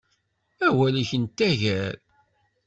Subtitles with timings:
[0.67, 1.95] Awal-ik n taggar.